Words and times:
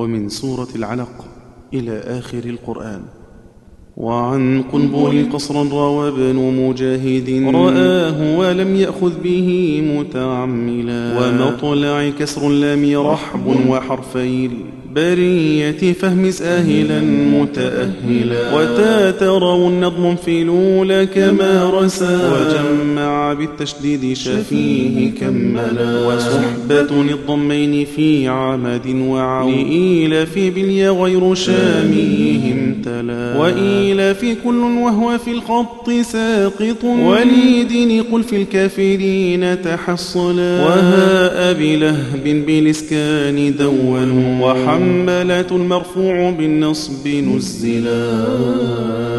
ومن 0.00 0.28
سورة 0.28 0.68
العلق 0.74 1.24
إلى 1.74 1.98
آخر 1.98 2.44
القرآن. 2.44 3.02
وعن 4.00 4.62
قنبل 4.72 5.26
قصرا 5.32 5.62
روى 5.72 6.08
ابن 6.08 6.36
مجاهد. 6.36 7.28
رآه 7.54 8.38
ولم 8.38 8.76
يأخذ 8.76 9.12
به 9.24 9.48
متعملا. 9.96 11.02
ومطلع 11.18 12.10
كسر 12.18 12.48
لام 12.48 13.06
رحب 13.06 13.46
وحرفي 13.68 14.50
برية 14.94 15.92
فهم 15.92 16.30
ساهلا 16.30 17.00
متأهلا. 17.36 18.42
وتاتروا 18.54 19.68
النظم 19.68 20.16
في 20.16 20.42
الأولى 20.42 21.06
كما 21.06 21.70
رسى 21.74 22.18
وجمع 22.32 23.32
بالتشديد 23.32 24.16
شفيه 24.16 25.10
كملا. 25.20 26.06
وصحبة 26.06 26.90
الضمين 27.14 27.86
في 27.96 28.28
عمد 28.28 28.86
وعون. 28.86 30.24
في 30.34 30.50
باليا 30.50 30.90
غير 30.90 31.34
شاميهم 31.34 32.74
تلا. 32.84 33.38
وإيل 33.38 33.89
في 34.14 34.34
كل 34.44 34.60
وهو 34.60 35.18
في 35.18 35.30
الخط 35.30 35.90
ساقط. 35.90 36.84
وليدن 36.84 38.02
قل 38.12 38.22
في 38.22 38.36
الكافرين 38.36 39.62
تحصلا. 39.62 40.64
وها 40.64 41.50
أبي 41.50 41.76
لهب 41.76 42.24
بالإسكان 42.46 43.56
دون 43.56 44.40
وحملة 44.40 45.46
المرفوع 45.50 46.30
بالنصب 46.30 47.08
نزلا. 47.08 49.09